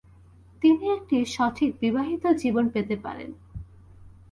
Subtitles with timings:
[0.61, 3.29] তিনি একটি সঠিক বিবাহিত জীবন পেতে পারেন।